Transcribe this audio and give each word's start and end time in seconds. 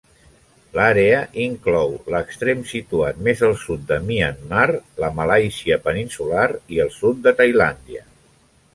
L'àrea 0.77 1.19
inclou 1.43 1.93
l'extrem 2.13 2.63
situat 2.71 3.21
més 3.29 3.45
al 3.49 3.55
sud 3.65 3.85
de 3.93 4.01
Myanmar, 4.09 4.67
la 5.05 5.13
Malàisia 5.21 5.81
peninsular 5.89 6.51
i 6.79 6.85
el 6.89 6.95
sud 7.01 7.25
de 7.29 7.39
Tailàndia. 7.43 8.09